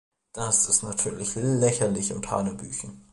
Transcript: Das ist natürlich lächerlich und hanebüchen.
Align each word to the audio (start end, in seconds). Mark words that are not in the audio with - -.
Das 0.33 0.67
ist 0.67 0.81
natürlich 0.81 1.35
lächerlich 1.35 2.11
und 2.11 2.31
hanebüchen. 2.31 3.05